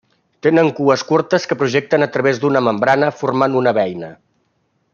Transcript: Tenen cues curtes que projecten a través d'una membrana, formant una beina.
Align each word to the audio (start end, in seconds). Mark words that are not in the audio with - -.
Tenen 0.45 0.69
cues 0.79 1.03
curtes 1.09 1.45
que 1.51 1.57
projecten 1.59 2.05
a 2.05 2.09
través 2.15 2.41
d'una 2.45 2.63
membrana, 2.69 3.11
formant 3.21 3.59
una 3.61 3.75
beina. 3.81 4.11